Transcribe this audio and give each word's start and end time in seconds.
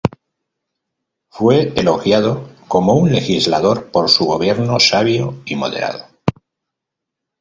Fue 1.29 1.73
elogiado 1.79 2.49
como 2.67 2.95
un 2.95 3.11
legislador 3.11 3.91
por 3.91 4.09
su 4.09 4.25
"gobierno 4.25 4.79
sabio 4.79 5.43
y 5.45 5.55
moderado". 5.55 6.05